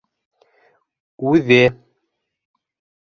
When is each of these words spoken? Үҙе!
Үҙе! 1.33 1.59